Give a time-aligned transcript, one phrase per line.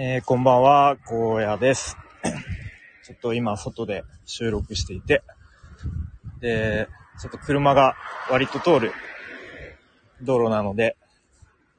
[0.00, 1.96] えー、こんばんは、荒野です。
[3.04, 5.24] ちょっと今、外で収録していて、
[6.38, 6.88] で、
[7.20, 7.96] ちょっと車が
[8.30, 8.92] 割と通る
[10.22, 10.96] 道路なので、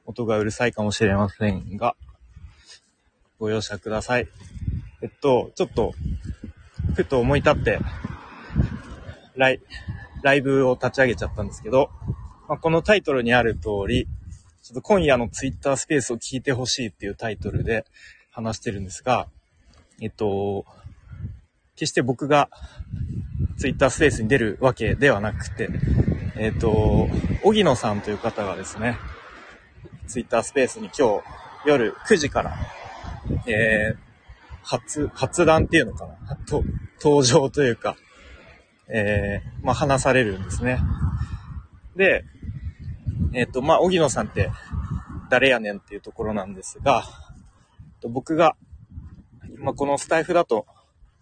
[0.04, 1.96] 音がうるさいかもしれませんが、
[3.38, 4.28] ご容赦ください。
[5.00, 5.94] えっと、ちょっと、
[6.94, 7.78] ふと思い立って、
[9.34, 9.62] ライ、
[10.22, 11.88] ライブを立ち上げちゃったんですけど、
[12.50, 14.06] まあ、このタイトルにある通り、
[14.62, 17.86] ちょっと今夜のツイッタースペースを聞いてほしいっていうタイトルで
[18.30, 19.26] 話してるんですが、
[20.00, 20.64] えっと、
[21.74, 22.48] 決して僕が
[23.58, 25.68] ツイッタースペースに出るわけではなくて、
[26.36, 27.08] えっと、
[27.44, 28.98] 荻野さんという方がですね、
[30.06, 31.24] ツイッタースペースに今日
[31.66, 32.56] 夜9時から、
[33.46, 33.96] えー、
[34.62, 36.64] 初、発談っていうのかなと
[37.02, 37.96] 登場というか、
[38.88, 40.80] えー、まあ、話されるんですね。
[41.96, 42.24] で、
[43.32, 44.50] えっ、と、まあ、荻野さんって
[45.28, 47.04] 誰やねんっていうところなんですが、
[48.08, 48.56] 僕が、
[49.58, 50.66] ま、このスタイフだと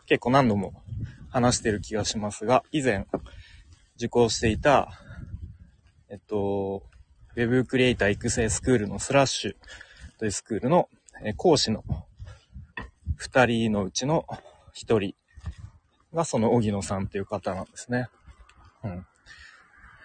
[0.07, 0.73] 結構何度も
[1.31, 3.07] 話してる気がしますが、以前
[3.97, 4.91] 受講していた、
[6.09, 6.83] えっと、
[7.37, 9.57] ウェブクリエイター育成スクールのスラッシュ
[10.19, 10.89] というスクールの
[11.37, 11.85] 講師の
[13.17, 14.27] 二人のうちの
[14.73, 15.15] 一人
[16.15, 18.09] がその荻野さんという方なんですね。
[18.85, 19.07] うん。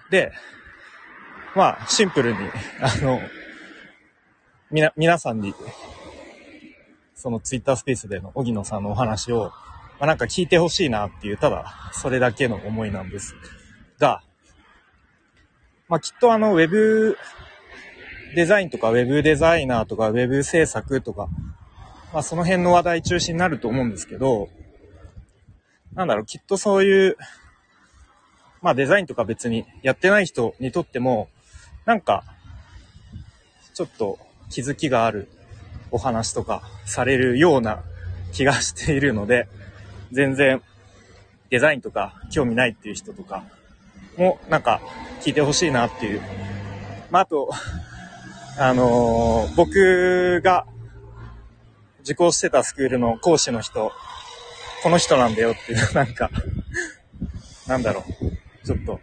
[0.09, 0.33] で、
[1.55, 2.37] まあ、シンプルに、
[2.81, 3.21] あの、
[4.71, 5.53] みな、皆さんに、
[7.23, 9.51] そのツイッタースペースでの荻野さんのお話を、ま
[10.01, 13.33] あ、なんか聞いてほしいなっていう、ただ、それだけの思いなんです。
[13.97, 14.21] が、
[15.87, 17.17] まあ、きっとあの、ウェブ
[18.35, 21.29] デザインとか、ウェブデザイナーとか、ウェブ制作とか、
[22.11, 24.49] まあ、その辺の話題中心になると思うんですけど、
[25.93, 27.15] なんだろう、きっとそういう、
[28.61, 31.29] まあデザインとか別にやってない人にとっても、
[31.85, 32.25] なんか、
[33.73, 35.29] ちょっと気づきがある
[35.93, 37.83] お話とかされるような
[38.33, 39.47] 気がしているので、
[40.11, 40.61] 全然
[41.49, 43.43] デザインとか興味ないっていう人とか
[44.17, 44.81] もなんか
[45.21, 46.21] 聞いてほしいなっていう。
[47.11, 47.51] まあ、あと、
[48.57, 50.65] あのー僕が
[52.01, 53.91] 受講してたスクールの講師の人、
[54.81, 56.29] この人なんだよっていう、なんか、
[57.67, 58.03] なんだろ
[58.63, 58.99] う、ちょっと、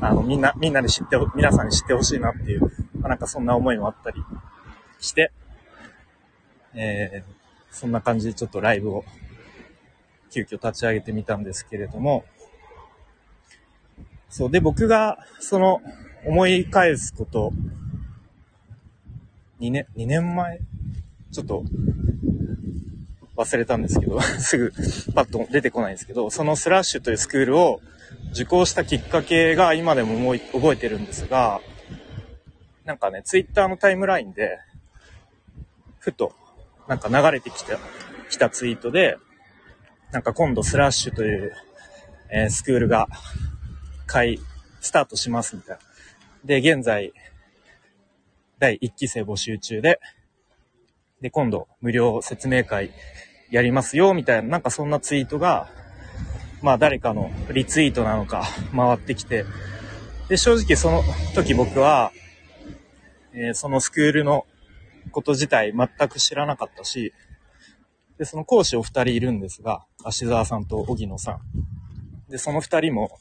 [0.00, 2.60] あの、みんな、みんなに知って、皆さんに知ってほしいなっていう、
[3.00, 4.24] まあ、なんかそんな思いもあったり
[5.00, 5.32] して、
[6.74, 9.04] えー、そんな感じでちょっとライブを
[10.30, 12.24] 急遽立ち上げてみたんですけれども、
[14.28, 15.80] そう、で、僕が、その、
[16.24, 17.52] 思い返すこと、
[19.60, 20.60] 2年、2年前
[21.32, 21.64] ちょっと、
[23.36, 24.72] 忘れたんですけど、 すぐ
[25.14, 27.80] パッと出てこないんですけど、そのスラッシュというスクールを
[28.32, 31.60] 受講したきっかけが今でも思い、覚えてるんですが、
[32.84, 34.58] なんかね、ツイッターのタイムラインで、
[35.98, 36.32] ふと、
[36.86, 37.78] なんか流れてきた、
[38.30, 39.16] 来たツイートで、
[40.12, 41.52] なんか今度スラッシュという、
[42.30, 43.08] えースクールが、
[44.06, 44.40] 開、
[44.80, 45.82] スタートしますみたいな。
[46.44, 47.12] で、現在、
[48.58, 50.00] 第1期生募集中で、
[51.20, 52.90] で、今度無料説明会
[53.50, 55.68] やりますよ、みたいな、なんかそんなツイートが、
[56.62, 58.44] まあ誰かのリツイートなのか
[58.74, 59.44] 回ってきて、
[60.28, 61.02] で、正直その
[61.34, 62.12] 時僕は、
[63.32, 64.46] えーそのスクールの
[65.10, 67.12] こと自体全く知らなかったし、
[68.18, 71.40] で、その講師お二人いるんですが、芦沢さんと荻野さん。
[72.30, 73.18] で、その二人も、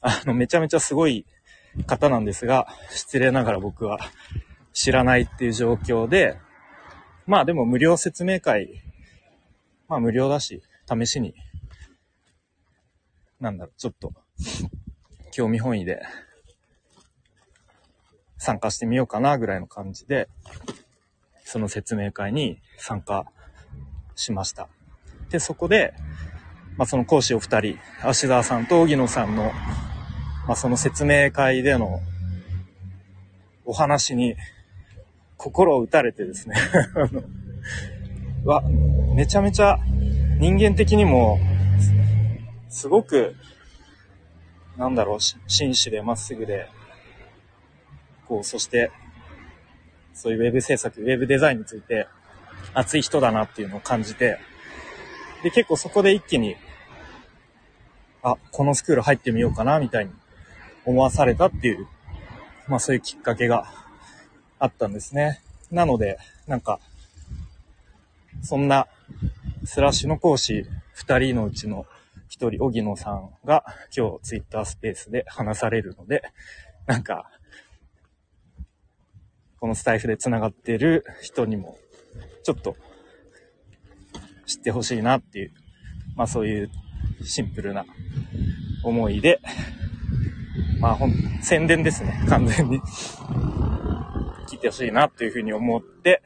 [0.00, 1.24] あの、めちゃめちゃすごい
[1.86, 3.98] 方なんですが、失礼ながら僕は
[4.72, 6.38] 知らないっていう状況で、
[7.26, 8.82] まあでも無料説明会、
[9.88, 11.34] まあ無料だし、試しに、
[13.40, 14.12] なんだろう、ちょっと、
[15.32, 16.02] 興味本位で
[18.38, 20.28] 参加してみようかなぐらいの感じで、
[21.46, 23.24] その説明会に参加
[24.16, 24.68] しました。
[25.30, 25.94] で、そこで、
[26.76, 29.52] まあその講師お二人、芦沢さんと荻野さんの、
[30.48, 32.00] まあその説明会での
[33.64, 34.34] お話に
[35.36, 36.56] 心を打たれてですね
[36.96, 37.22] あの
[38.44, 38.62] わ、
[39.14, 39.78] めちゃめちゃ
[40.40, 41.38] 人間的にも、
[42.68, 43.36] すごく、
[44.76, 46.68] なんだろう、し真摯でまっすぐで、
[48.26, 48.90] こう、そして、
[50.16, 52.08] そういうウェブ制作、ウェブデザインについて
[52.74, 54.38] 熱い人だなっていうのを感じて、
[55.42, 56.56] で、結構そこで一気に、
[58.22, 60.12] あ、このスクール入ってみようかな、みたいに
[60.86, 61.86] 思わされたっていう、
[62.66, 63.66] まあそういうきっかけが
[64.58, 65.42] あったんですね。
[65.70, 66.80] なので、なんか、
[68.42, 68.86] そんな
[69.64, 71.86] スラッシュの講師二人のうちの
[72.28, 73.64] 一人、荻野さんが
[73.96, 76.22] 今日ツイッタースペースで話されるので、
[76.86, 77.30] なんか、
[79.60, 81.78] このスタイフで繋がってる人にも
[82.44, 82.76] ちょっと
[84.46, 85.52] 知ってほしいなっていう、
[86.14, 86.70] まあそういう
[87.24, 87.84] シンプルな
[88.84, 89.40] 思いで、
[90.80, 91.12] まあほん、
[91.42, 92.80] 宣伝ですね、完全に。
[94.48, 96.22] 聞いてほしいなっていうふうに思って、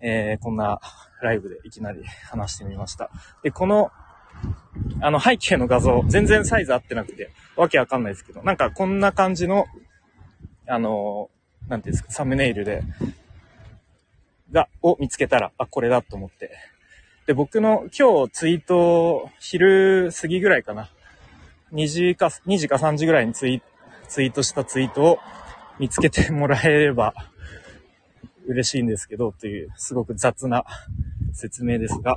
[0.00, 0.80] えー、こんな
[1.22, 3.10] ライブでいきなり話してみました。
[3.42, 3.90] で、この、
[5.00, 9.66] あの背景の画像、全然サイズ合ってなくて、わけわかんないですけど、なんかこんな感じの、
[10.66, 11.30] あの、
[11.68, 12.82] なんていうんですか、サムネイルで、
[14.52, 16.50] が、を見つけたら、あ、これだと思って。
[17.26, 20.90] で、僕の今日ツイート、昼過ぎぐらいかな。
[21.72, 23.62] 2時か、2時か3時ぐらいにツイ
[24.08, 25.18] ツイートしたツイートを
[25.78, 27.12] 見つけてもらえれば
[28.46, 30.64] 嬉しいんですけど、というすごく雑な
[31.34, 32.16] 説明ですが、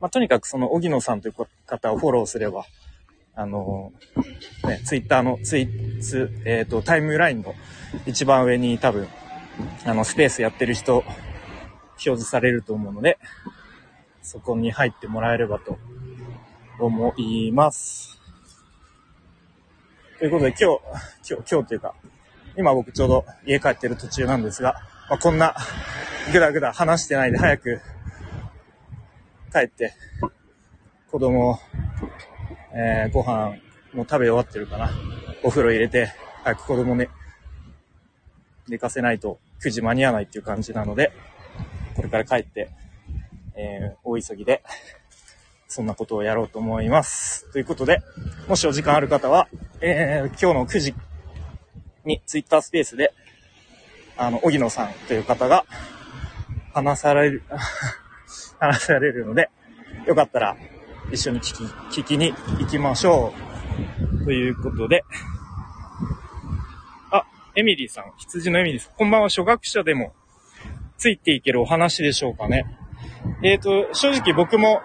[0.00, 1.34] まあ、とにかくその、荻野さんという
[1.66, 2.64] 方をフォローすれば、
[3.38, 3.92] あの、
[4.64, 5.68] ね、ツイッターのツイ
[6.00, 7.54] ツ、えっ、ー、と、タイムラインの
[8.04, 9.06] 一番上に多分、
[9.84, 13.16] あの、スペースやってる人、表示されると思うので、
[14.22, 15.78] そこに入ってもらえればと
[16.80, 18.18] 思います。
[20.18, 20.80] ということで今日、
[21.30, 21.94] 今日、今日というか、
[22.56, 24.74] 今僕ちょうど家帰ってる途中なんですが、
[25.08, 25.54] まあ、こんな
[26.32, 27.80] ぐだぐだ話してないで早く
[29.52, 29.94] 帰って、
[31.08, 31.60] 子供、
[32.74, 33.56] えー、ご飯
[33.92, 34.90] もう食べ終わってるかな。
[35.42, 36.12] お風呂入れて、
[36.44, 37.08] 早く子供ね、
[38.68, 41.12] 寝かせないと9時間に合わないっていう感じなので、
[41.96, 42.70] これから帰って、
[43.54, 44.62] えー、大急ぎで、
[45.68, 47.50] そんなことをやろうと思います。
[47.52, 48.02] ということで、
[48.46, 49.48] もしお時間ある方は、
[49.80, 50.94] えー、今日の9時
[52.04, 53.14] にツイッタースペースで、
[54.16, 55.64] あの、荻野さんという方が
[56.74, 57.42] 話される
[58.60, 59.48] 話されるので、
[60.06, 60.56] よかったら
[61.10, 61.54] 一緒に聞
[61.90, 63.32] き、聞きに行きましょ
[64.22, 64.24] う。
[64.24, 65.04] ということで、
[67.10, 67.24] あ、
[67.56, 70.12] エミリーさん、羊のエミリーさん、こんばんは、初学者でも
[70.98, 72.66] ついていけるお話でしょうかね。
[73.42, 74.82] えっ、ー、と、正直僕も、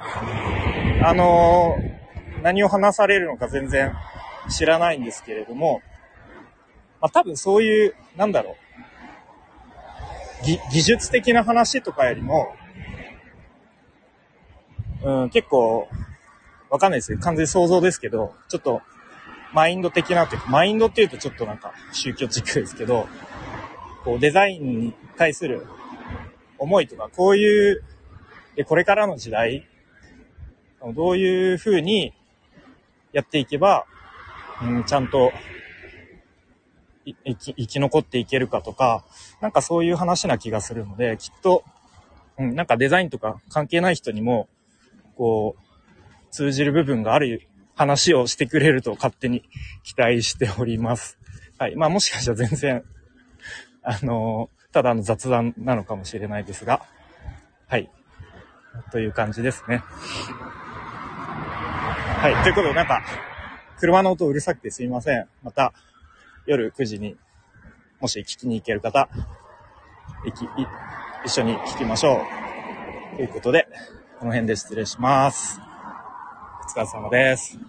[1.04, 3.94] あのー、何を話されるのか全然
[4.50, 5.81] 知らないんですけれども、
[7.02, 8.56] まあ、多分そういう、なんだろう、
[10.72, 12.56] 技術的な話とかよりも、
[15.04, 15.90] うん、結構、
[16.74, 18.81] わかんないですけど、完全に想像ですけど、ちょっと、
[19.54, 23.08] マインド的なっていうか、マインドっていうとちょっとなんか宗教チックですけど、
[24.04, 25.68] こうデザインに対する
[26.58, 27.84] 思いとか、こういう、
[28.56, 29.68] で、これからの時代、
[30.96, 32.12] どういう風に
[33.12, 33.86] やっていけば、
[34.64, 35.31] うん、ちゃんと
[37.06, 39.06] 生き生き残っていけるかとか、
[39.42, 41.64] なんかそういう話な気がするので、きっと、
[42.40, 44.50] うん、なんかデザインとか関係ない人にも、
[45.16, 45.73] こう、
[46.33, 49.44] 通じる部分がある話をしてくれると勝手に
[49.83, 51.19] 期待しております。
[51.59, 51.75] はい。
[51.75, 52.83] まあもしかしたら全然、
[53.83, 56.81] あのただの雑談なのかもしれないですが、
[57.68, 57.89] はい。
[58.91, 59.83] という感じですね。
[62.18, 62.44] はい。
[62.44, 63.03] ということで、なんか、
[63.77, 65.27] 車の音うるさくてすいません。
[65.44, 65.71] また、
[66.47, 67.15] 夜9時に、
[68.00, 69.07] もし聞きに行ける方、
[70.25, 70.47] いき、
[71.25, 72.21] 一緒に聞きましょ
[73.13, 73.18] う。
[73.18, 73.68] ということで、
[74.18, 75.73] この辺で失礼します。
[76.75, 77.60] お疲れ様です。